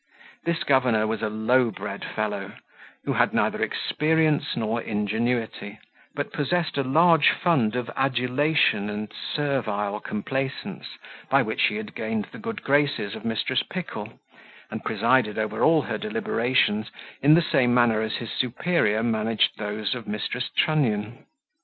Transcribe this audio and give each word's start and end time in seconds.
This 0.45 0.63
governor 0.63 1.05
was 1.05 1.21
a 1.21 1.29
low 1.29 1.69
bred 1.69 2.03
fellow, 2.03 2.53
who 3.03 3.13
had 3.13 3.35
neither 3.35 3.61
experience 3.61 4.55
nor 4.55 4.81
ingenuity, 4.81 5.77
but 6.15 6.33
possessed 6.33 6.75
a 6.75 6.81
large 6.83 7.29
fund 7.29 7.75
of 7.75 7.87
adulation 7.95 8.89
and 8.89 9.13
servile 9.13 9.99
complaisance, 9.99 10.87
by 11.29 11.43
which 11.43 11.65
he 11.67 11.75
had 11.75 11.93
gained 11.93 12.25
the 12.31 12.39
good 12.39 12.63
graces 12.63 13.13
of 13.13 13.21
Mrs. 13.21 13.69
Pickle, 13.69 14.19
and 14.71 14.83
presided 14.83 15.37
over 15.37 15.61
all 15.61 15.83
her 15.83 15.99
deliberations 15.99 16.89
in 17.21 17.35
the 17.35 17.43
same 17.51 17.71
manner 17.71 18.01
as 18.01 18.15
his 18.15 18.31
superior 18.31 19.03
managed 19.03 19.59
those 19.59 19.93
of 19.93 20.05
Mrs. 20.05 20.45
Trunnion. 20.57 21.27